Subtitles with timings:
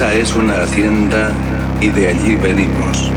[0.00, 1.30] Esa es una hacienda
[1.78, 3.12] y de allí venimos.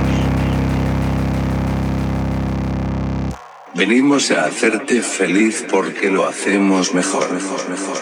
[3.73, 7.31] Venimos a hacerte feliz porque lo hacemos mejor.
[7.31, 7.93] mejor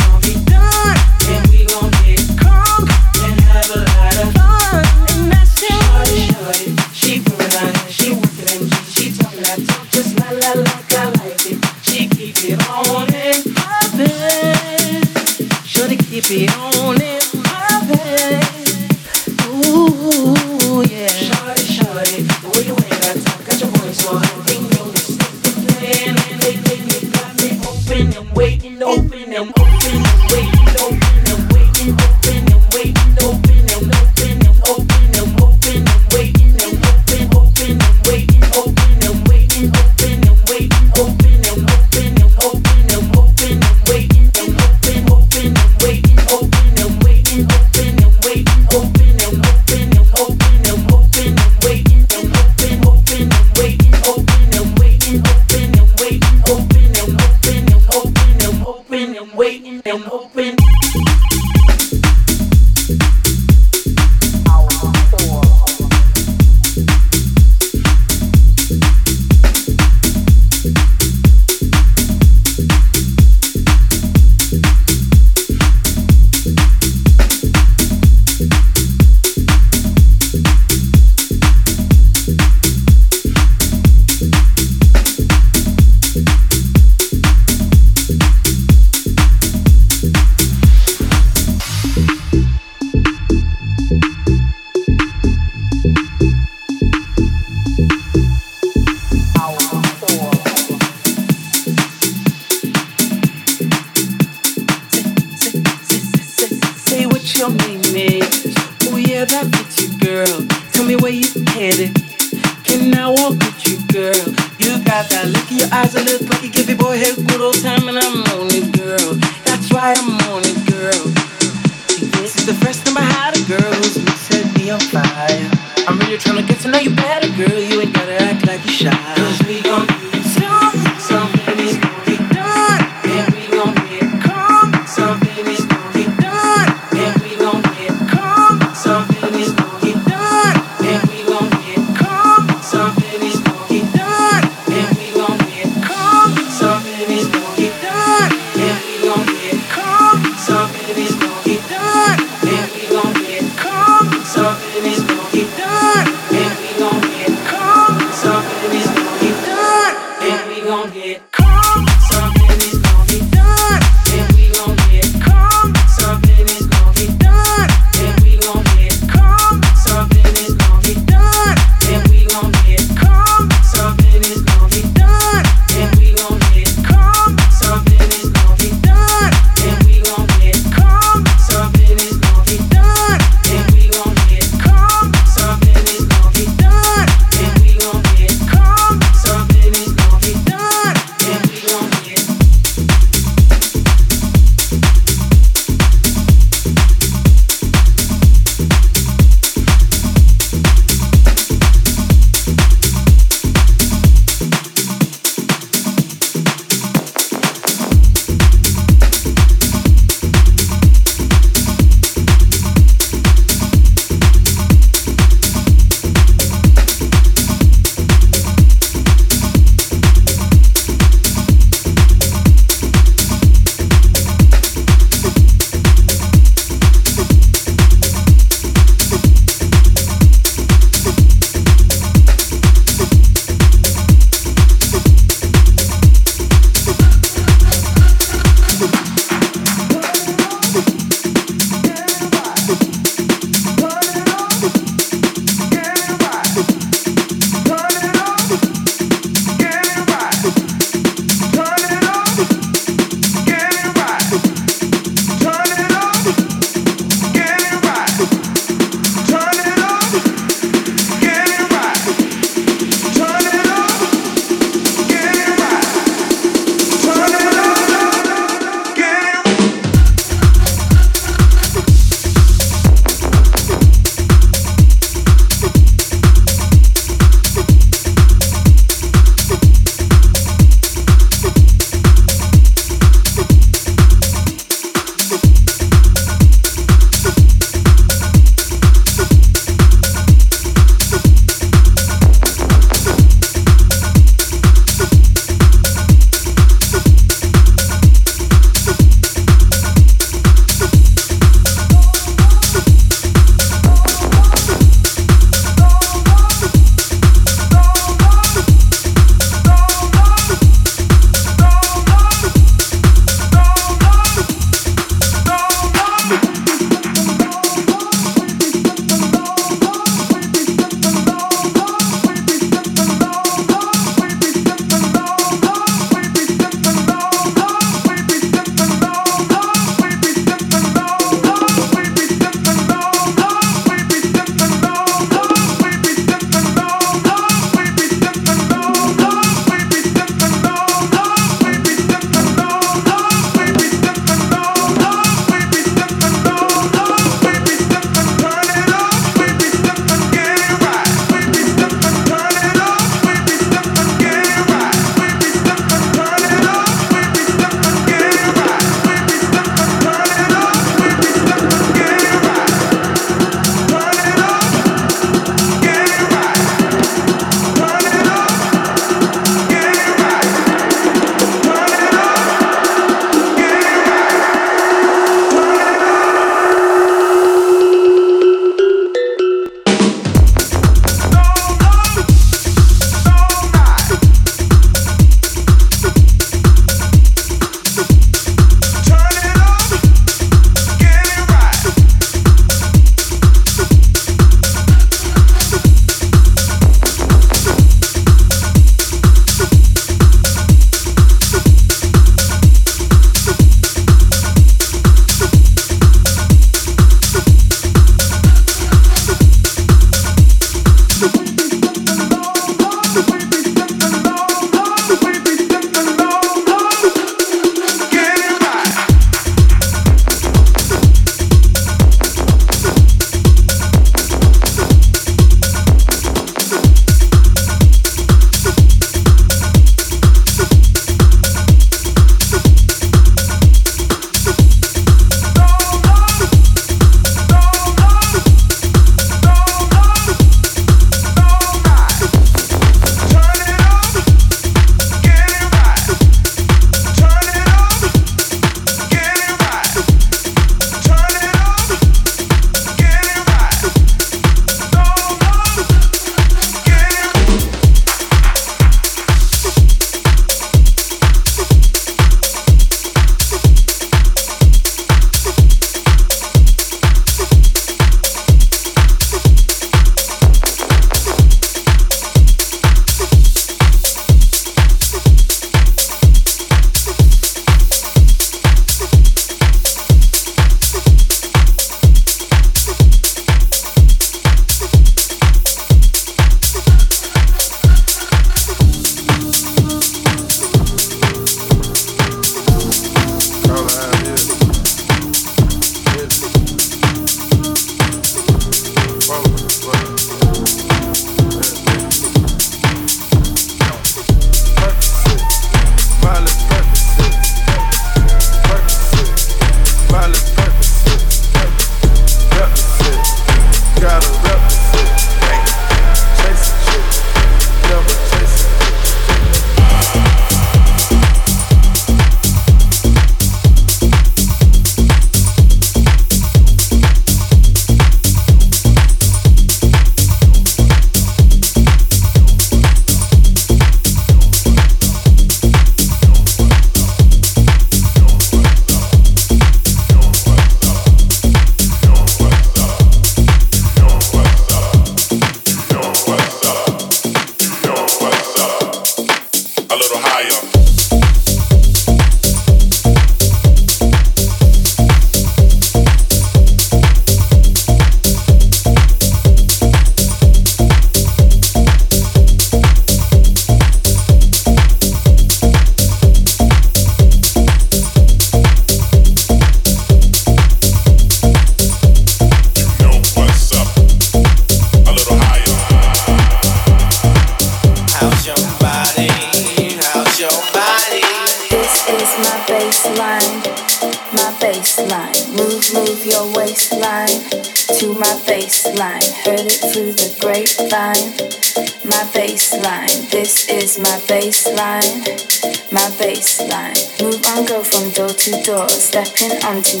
[599.63, 600.00] Anti.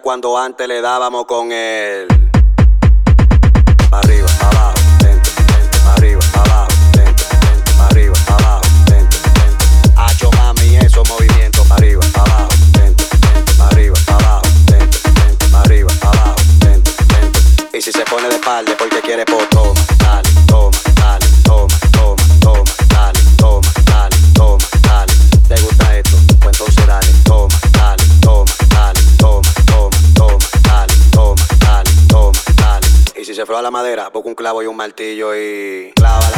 [0.00, 2.11] cuando antes le dábamos con él.
[33.62, 36.31] la madera, busca un clavo y un martillo y clava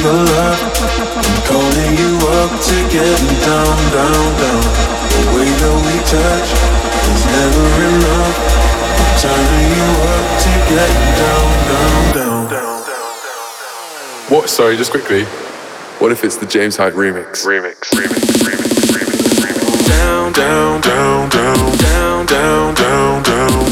[0.00, 0.60] love.
[1.20, 2.76] I'm calling you up to
[3.44, 4.62] down, down, down.
[5.12, 6.48] The way that we touch
[7.12, 8.36] is never enough.
[8.96, 12.82] I'm turning you up to down, down, down.
[14.28, 14.48] What?
[14.48, 15.24] Sorry, just quickly.
[15.98, 17.44] What if it's the James Hype remix?
[17.44, 19.88] Remix, remix, remix, remix, remix.
[19.88, 23.71] Down, down, down, down, down, down, down, down.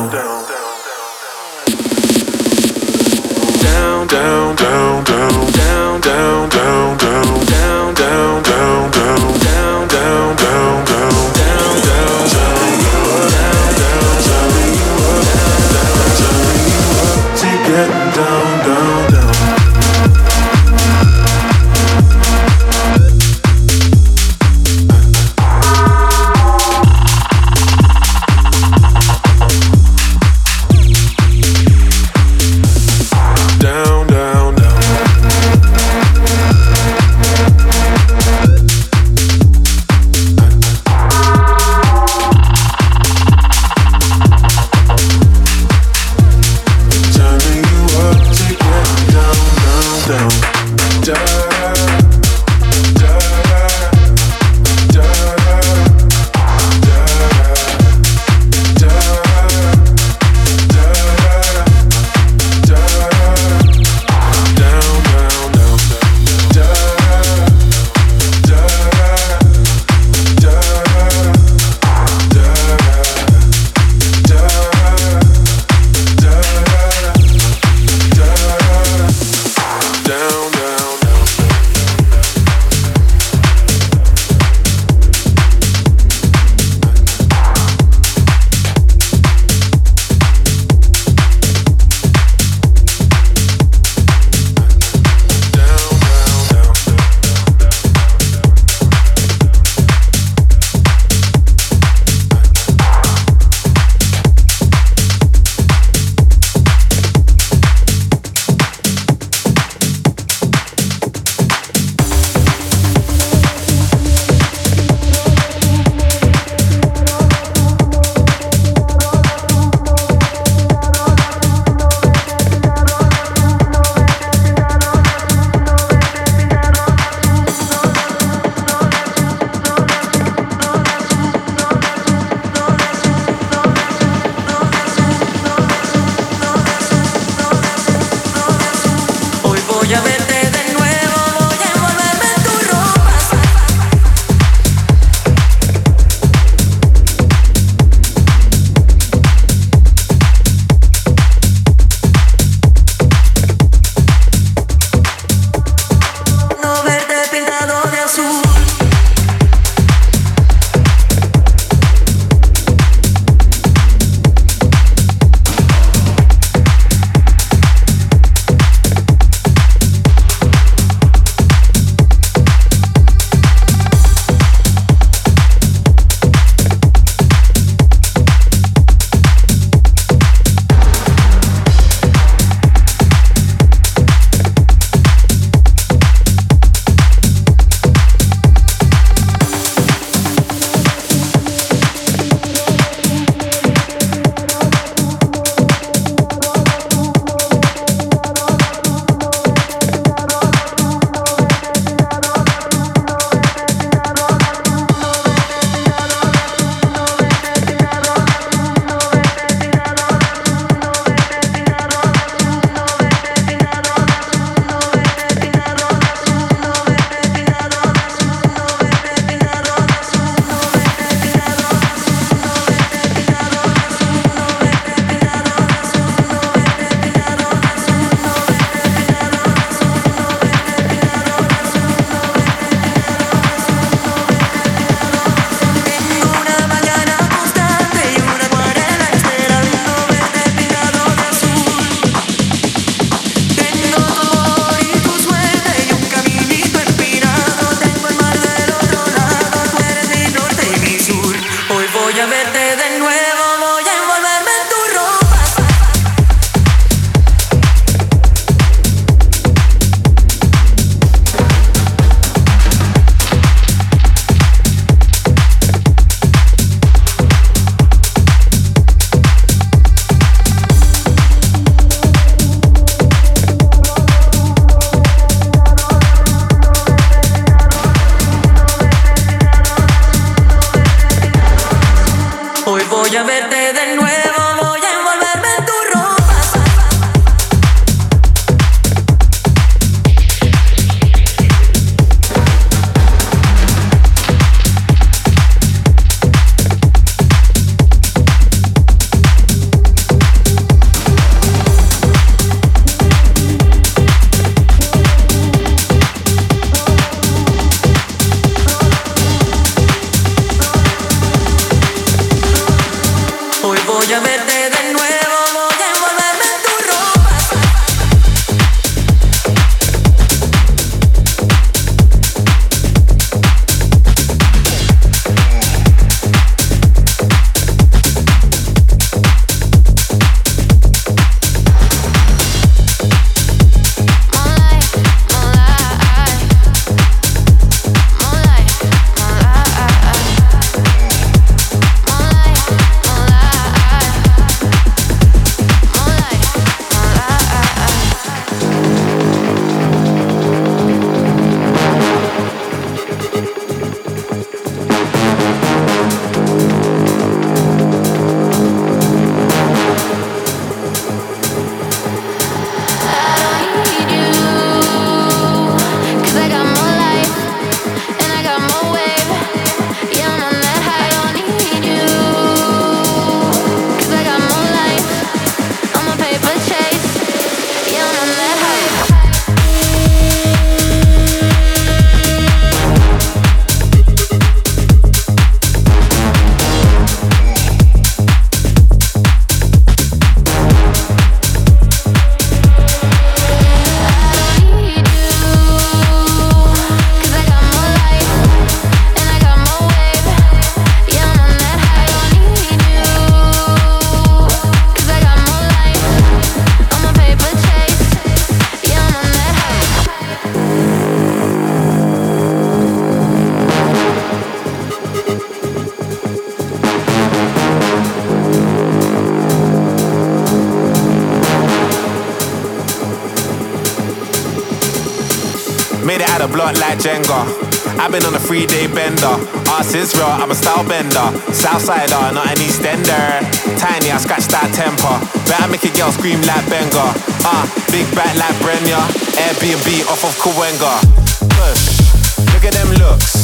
[428.51, 429.39] three day bender.
[429.71, 431.31] Ass is real, I'm a style bender.
[431.55, 433.39] Southsider, not an Eastender.
[433.79, 435.15] Tiny, I scratch that temper.
[435.47, 437.15] Better make a girl scream like Benga.
[437.47, 437.65] Ah, uh,
[437.95, 438.99] big back like Brenya.
[439.39, 440.99] Airbnb off of Kawenga.
[441.47, 442.03] Push,
[442.51, 443.39] look at them looks.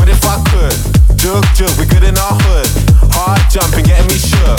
[0.00, 0.72] What if I could?
[1.20, 2.68] Jug, jug, we good in our hood.
[3.12, 4.56] Hard jumping, getting me shook.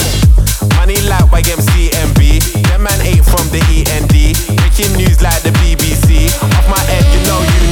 [0.77, 2.21] Money like YMCMB.
[2.69, 4.13] Them man ain't from the END.
[4.61, 6.29] Making news like the BBC.
[6.53, 7.66] Off my head, you know you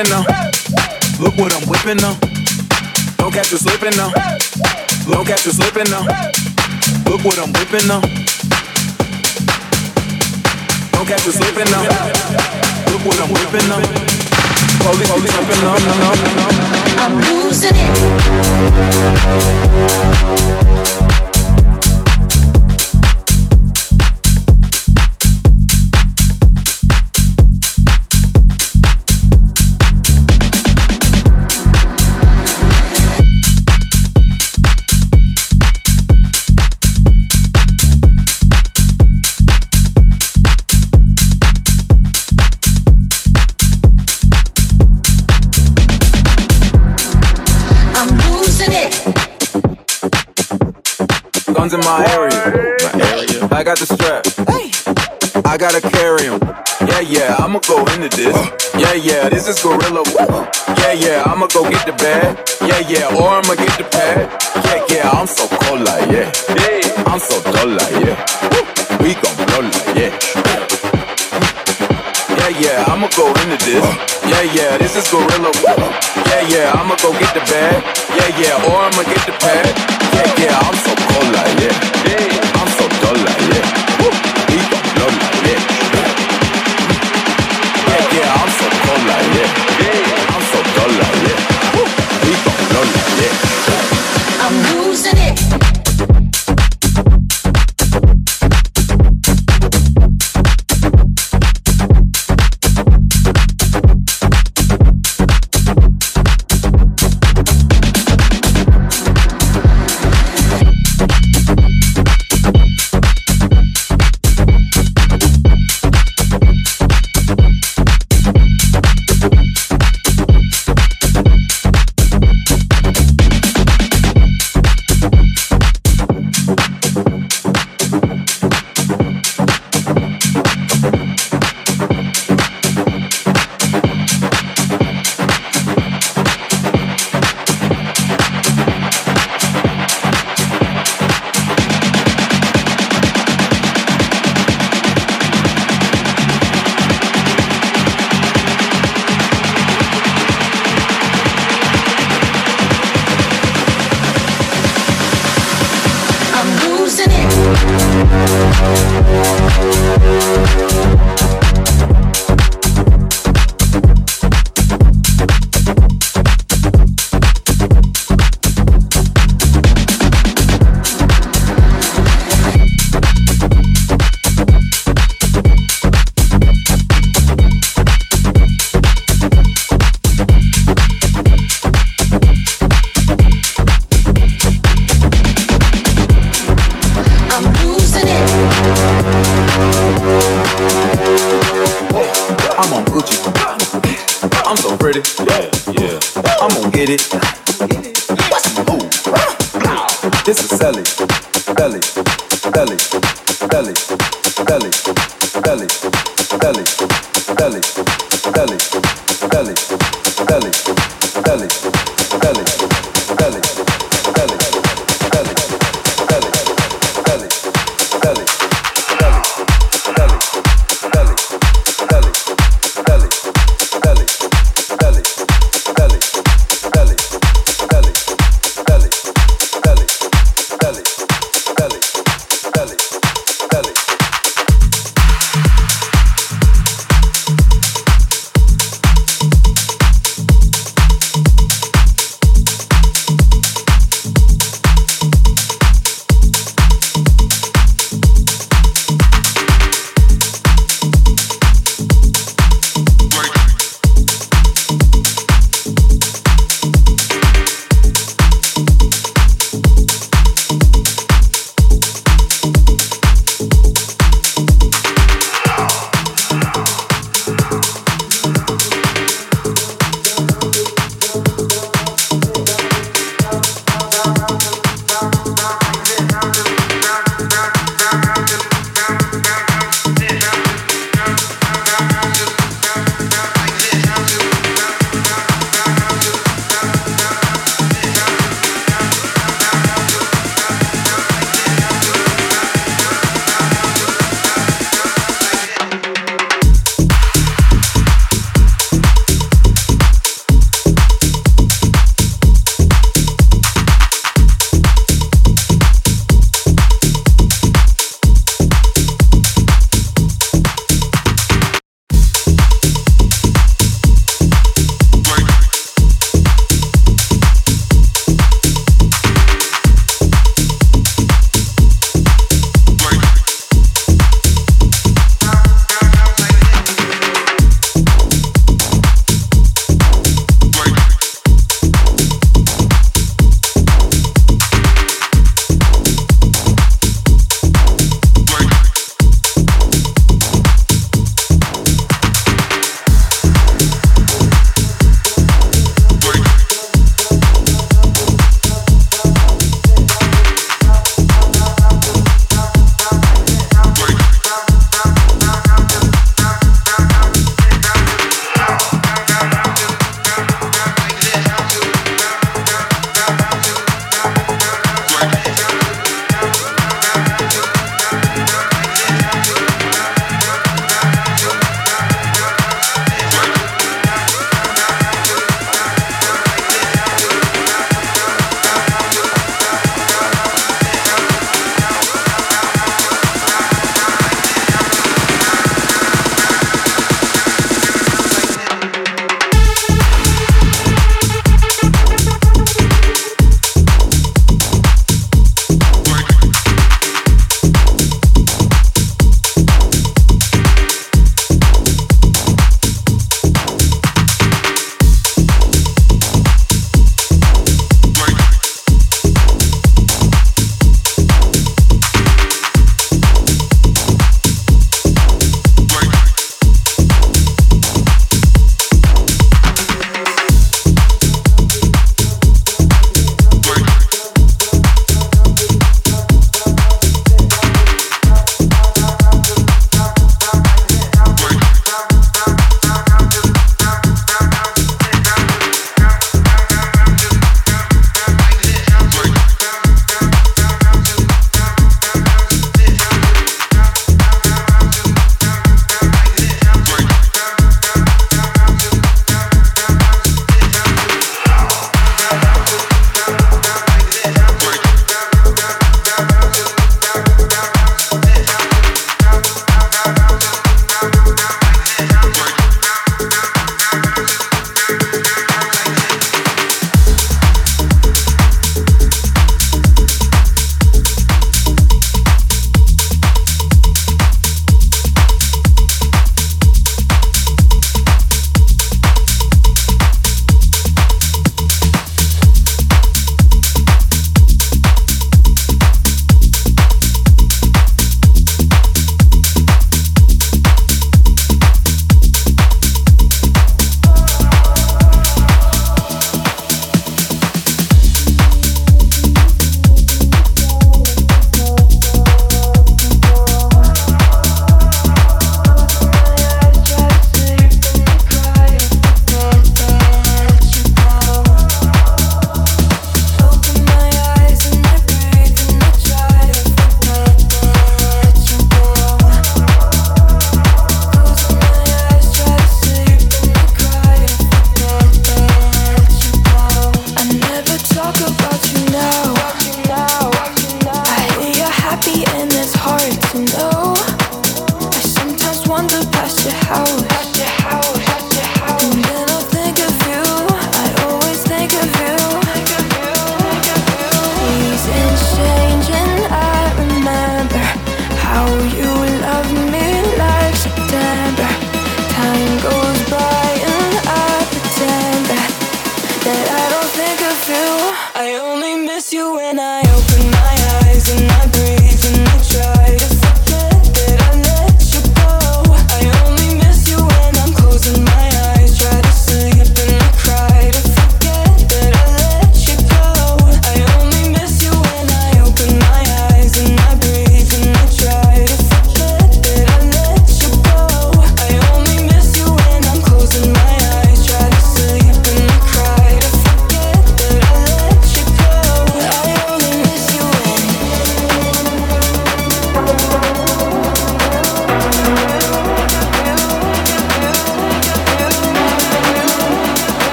[0.00, 0.24] whipping now.
[1.20, 2.16] Look what I'm whipping now.
[3.18, 4.10] Don't catch you slipping now.
[5.10, 6.04] Don't catch you slipping now.
[7.06, 8.00] Look what I'm whipping now.
[10.92, 11.82] Don't catch you slipping now.
[12.90, 13.80] Look what I'm whipping now.
[14.80, 15.26] police, holy.
[16.98, 17.76] I'm losing
[20.76, 20.79] it.
[74.92, 75.50] this is Gorilla.
[76.26, 77.78] Yeah, yeah, I'ma go get the bag.
[78.10, 79.29] Yeah, yeah, or I'ma get the